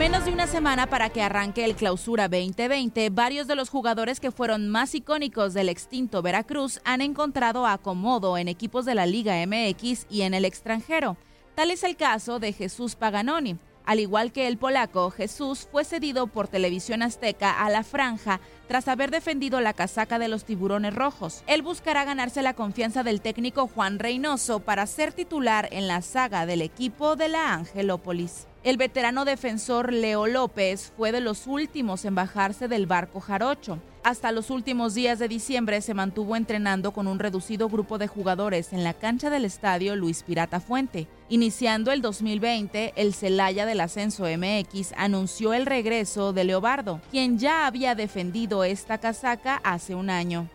Menos 0.00 0.24
de 0.24 0.32
una 0.32 0.46
semana 0.46 0.86
para 0.86 1.10
que 1.10 1.20
arranque 1.20 1.62
el 1.62 1.76
Clausura 1.76 2.26
2020, 2.26 3.10
varios 3.10 3.46
de 3.46 3.54
los 3.54 3.68
jugadores 3.68 4.18
que 4.18 4.30
fueron 4.30 4.66
más 4.70 4.94
icónicos 4.94 5.52
del 5.52 5.68
extinto 5.68 6.22
Veracruz 6.22 6.80
han 6.86 7.02
encontrado 7.02 7.66
acomodo 7.66 8.38
en 8.38 8.48
equipos 8.48 8.86
de 8.86 8.94
la 8.94 9.04
Liga 9.04 9.34
MX 9.46 10.06
y 10.08 10.22
en 10.22 10.32
el 10.32 10.46
extranjero. 10.46 11.18
Tal 11.54 11.70
es 11.70 11.84
el 11.84 11.96
caso 11.96 12.38
de 12.38 12.54
Jesús 12.54 12.94
Paganoni. 12.94 13.58
Al 13.90 13.98
igual 13.98 14.30
que 14.30 14.46
el 14.46 14.56
polaco, 14.56 15.10
Jesús 15.10 15.66
fue 15.68 15.82
cedido 15.82 16.28
por 16.28 16.46
Televisión 16.46 17.02
Azteca 17.02 17.50
a 17.50 17.68
la 17.70 17.82
franja 17.82 18.38
tras 18.68 18.86
haber 18.86 19.10
defendido 19.10 19.60
la 19.60 19.72
casaca 19.72 20.20
de 20.20 20.28
los 20.28 20.44
tiburones 20.44 20.94
rojos. 20.94 21.42
Él 21.48 21.62
buscará 21.62 22.04
ganarse 22.04 22.40
la 22.40 22.54
confianza 22.54 23.02
del 23.02 23.20
técnico 23.20 23.66
Juan 23.66 23.98
Reynoso 23.98 24.60
para 24.60 24.86
ser 24.86 25.12
titular 25.12 25.68
en 25.72 25.88
la 25.88 26.02
saga 26.02 26.46
del 26.46 26.62
equipo 26.62 27.16
de 27.16 27.30
la 27.30 27.52
Angelópolis. 27.52 28.46
El 28.62 28.76
veterano 28.76 29.24
defensor 29.24 29.92
Leo 29.92 30.28
López 30.28 30.92
fue 30.96 31.10
de 31.10 31.20
los 31.20 31.48
últimos 31.48 32.04
en 32.04 32.14
bajarse 32.14 32.68
del 32.68 32.86
barco 32.86 33.18
jarocho. 33.18 33.80
Hasta 34.04 34.30
los 34.30 34.50
últimos 34.50 34.94
días 34.94 35.18
de 35.18 35.26
diciembre 35.26 35.80
se 35.80 35.94
mantuvo 35.94 36.36
entrenando 36.36 36.92
con 36.92 37.08
un 37.08 37.18
reducido 37.18 37.68
grupo 37.68 37.98
de 37.98 38.06
jugadores 38.06 38.72
en 38.72 38.84
la 38.84 38.94
cancha 38.94 39.30
del 39.30 39.44
estadio 39.44 39.96
Luis 39.96 40.22
Pirata 40.22 40.60
Fuente. 40.60 41.08
Iniciando 41.32 41.92
el 41.92 42.02
2020, 42.02 42.94
el 42.96 43.14
Celaya 43.14 43.64
del 43.64 43.80
Ascenso 43.80 44.24
MX 44.24 44.92
anunció 44.96 45.54
el 45.54 45.64
regreso 45.64 46.32
de 46.32 46.42
Leobardo, 46.42 47.00
quien 47.12 47.38
ya 47.38 47.68
había 47.68 47.94
defendido 47.94 48.64
esta 48.64 48.98
casaca 48.98 49.60
hace 49.62 49.94
un 49.94 50.10
año. 50.10 50.48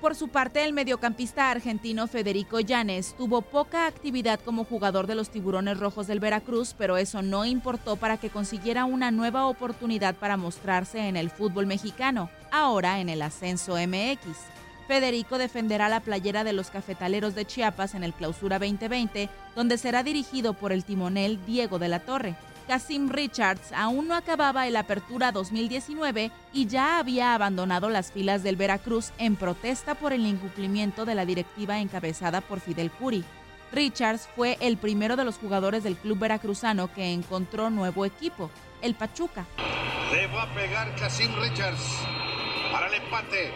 Por 0.00 0.14
su 0.14 0.28
parte, 0.28 0.64
el 0.64 0.72
mediocampista 0.72 1.50
argentino 1.50 2.06
Federico 2.06 2.60
Llanes 2.60 3.14
tuvo 3.18 3.42
poca 3.42 3.86
actividad 3.86 4.40
como 4.40 4.64
jugador 4.64 5.06
de 5.06 5.16
los 5.16 5.28
Tiburones 5.28 5.78
Rojos 5.78 6.06
del 6.06 6.20
Veracruz, 6.20 6.74
pero 6.78 6.96
eso 6.96 7.20
no 7.20 7.44
importó 7.44 7.96
para 7.96 8.16
que 8.16 8.30
consiguiera 8.30 8.86
una 8.86 9.10
nueva 9.10 9.44
oportunidad 9.44 10.14
para 10.14 10.38
mostrarse 10.38 11.08
en 11.08 11.18
el 11.18 11.28
fútbol 11.28 11.66
mexicano, 11.66 12.30
ahora 12.50 13.00
en 13.00 13.10
el 13.10 13.20
Ascenso 13.20 13.74
MX. 13.74 14.55
Federico 14.86 15.38
defenderá 15.38 15.88
la 15.88 16.00
playera 16.00 16.44
de 16.44 16.52
los 16.52 16.70
cafetaleros 16.70 17.34
de 17.34 17.44
Chiapas 17.44 17.94
en 17.94 18.04
el 18.04 18.12
Clausura 18.12 18.58
2020, 18.58 19.28
donde 19.54 19.78
será 19.78 20.02
dirigido 20.02 20.54
por 20.54 20.72
el 20.72 20.84
timonel 20.84 21.44
Diego 21.44 21.78
de 21.78 21.88
la 21.88 22.00
Torre. 22.00 22.36
Casim 22.66 23.08
Richards 23.08 23.72
aún 23.72 24.08
no 24.08 24.14
acababa 24.14 24.66
el 24.66 24.76
Apertura 24.76 25.30
2019 25.30 26.32
y 26.52 26.66
ya 26.66 26.98
había 26.98 27.34
abandonado 27.34 27.90
las 27.90 28.10
filas 28.10 28.42
del 28.42 28.56
Veracruz 28.56 29.12
en 29.18 29.36
protesta 29.36 29.94
por 29.94 30.12
el 30.12 30.26
incumplimiento 30.26 31.04
de 31.04 31.14
la 31.14 31.24
directiva 31.24 31.78
encabezada 31.78 32.40
por 32.40 32.60
Fidel 32.60 32.90
Curi. 32.90 33.24
Richards 33.72 34.28
fue 34.34 34.56
el 34.60 34.76
primero 34.78 35.16
de 35.16 35.24
los 35.24 35.36
jugadores 35.36 35.84
del 35.84 35.96
club 35.96 36.18
veracruzano 36.18 36.92
que 36.92 37.12
encontró 37.12 37.70
nuevo 37.70 38.04
equipo, 38.04 38.50
el 38.82 38.94
Pachuca. 38.94 39.46
Le 40.12 40.26
va 40.28 40.44
a 40.44 40.54
pegar 40.54 40.94
Casim 40.96 41.32
Richards 41.40 41.82
para 42.72 42.88
el 42.88 42.94
empate, 42.94 43.52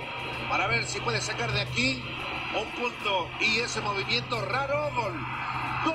para 0.51 0.67
ver 0.67 0.85
si 0.85 1.01
puede 1.01 1.21
sacar 1.21 1.53
de 1.53 1.61
aquí 1.61 2.03
un 2.61 2.69
punto 2.73 3.29
y 3.41 3.61
ese 3.61 3.81
movimiento 3.81 4.45
raro, 4.45 4.91
gol. 4.97 5.15
¡Gol! 5.85 5.95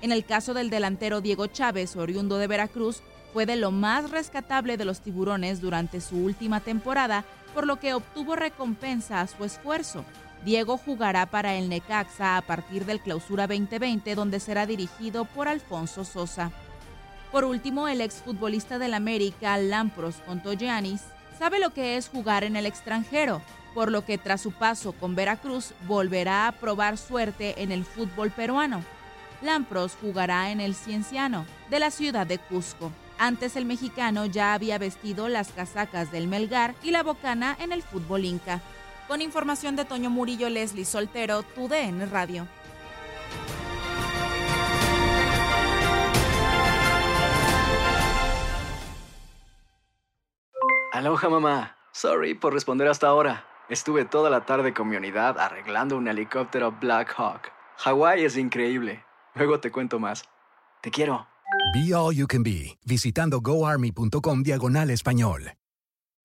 En 0.00 0.12
el 0.12 0.24
caso 0.24 0.54
del 0.54 0.70
delantero 0.70 1.20
Diego 1.20 1.48
Chávez, 1.48 1.96
oriundo 1.96 2.38
de 2.38 2.46
Veracruz, 2.46 3.02
fue 3.32 3.44
de 3.44 3.56
lo 3.56 3.72
más 3.72 4.10
rescatable 4.10 4.76
de 4.76 4.84
los 4.84 5.00
tiburones 5.00 5.60
durante 5.60 6.00
su 6.00 6.16
última 6.16 6.60
temporada, 6.60 7.24
por 7.52 7.66
lo 7.66 7.80
que 7.80 7.92
obtuvo 7.92 8.36
recompensa 8.36 9.20
a 9.20 9.26
su 9.26 9.44
esfuerzo. 9.44 10.04
Diego 10.44 10.78
jugará 10.78 11.26
para 11.26 11.54
el 11.54 11.68
Necaxa 11.68 12.36
a 12.36 12.42
partir 12.42 12.84
del 12.86 13.00
Clausura 13.00 13.46
2020, 13.46 14.14
donde 14.14 14.40
será 14.40 14.66
dirigido 14.66 15.24
por 15.24 15.48
Alfonso 15.48 16.04
Sosa. 16.04 16.52
Por 17.32 17.44
último, 17.44 17.88
el 17.88 18.00
exfutbolista 18.00 18.78
del 18.78 18.94
América, 18.94 19.58
Lampros 19.58 20.16
Contoyanis, 20.26 21.02
sabe 21.38 21.58
lo 21.58 21.70
que 21.70 21.96
es 21.96 22.08
jugar 22.08 22.44
en 22.44 22.56
el 22.56 22.66
extranjero, 22.66 23.42
por 23.74 23.90
lo 23.90 24.04
que 24.04 24.16
tras 24.16 24.40
su 24.40 24.52
paso 24.52 24.92
con 24.92 25.14
Veracruz 25.14 25.72
volverá 25.86 26.48
a 26.48 26.52
probar 26.52 26.96
suerte 26.96 27.62
en 27.62 27.70
el 27.70 27.84
fútbol 27.84 28.30
peruano. 28.30 28.82
Lampros 29.42 29.96
jugará 30.00 30.50
en 30.50 30.60
el 30.60 30.74
Cienciano, 30.74 31.44
de 31.70 31.78
la 31.78 31.90
ciudad 31.90 32.26
de 32.26 32.38
Cusco. 32.38 32.90
Antes 33.18 33.56
el 33.56 33.66
mexicano 33.66 34.26
ya 34.26 34.54
había 34.54 34.78
vestido 34.78 35.28
las 35.28 35.50
casacas 35.50 36.10
del 36.10 36.28
Melgar 36.28 36.74
y 36.82 36.92
la 36.92 37.02
bocana 37.02 37.56
en 37.60 37.72
el 37.72 37.82
fútbol 37.82 38.24
inca. 38.24 38.60
Con 39.08 39.22
información 39.22 39.74
de 39.74 39.86
Toño 39.86 40.10
Murillo, 40.10 40.50
Leslie 40.50 40.84
Soltero, 40.84 41.42
TUDN 41.42 42.10
Radio. 42.10 42.46
Aloha 50.92 51.28
mamá. 51.30 51.76
Sorry 51.92 52.34
por 52.34 52.52
responder 52.52 52.86
hasta 52.88 53.06
ahora. 53.06 53.46
Estuve 53.70 54.04
toda 54.04 54.28
la 54.28 54.44
tarde 54.44 54.74
con 54.74 54.88
mi 54.88 54.96
unidad 54.96 55.38
arreglando 55.38 55.96
un 55.96 56.06
helicóptero 56.06 56.72
Black 56.72 57.14
Hawk. 57.16 57.50
Hawái 57.78 58.24
es 58.24 58.36
increíble. 58.36 59.04
Luego 59.34 59.58
te 59.58 59.70
cuento 59.70 59.98
más. 59.98 60.24
Te 60.82 60.90
quiero. 60.90 61.26
Be 61.72 61.94
All 61.94 62.14
You 62.14 62.26
Can 62.26 62.42
Be, 62.42 62.78
visitando 62.84 63.40
goarmy.com 63.40 64.42
diagonal 64.42 64.90
español. 64.90 65.52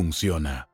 funciona. 0.00 0.69